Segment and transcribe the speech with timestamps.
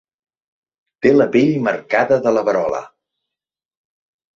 [1.07, 2.85] Té la pell marcada de la verola.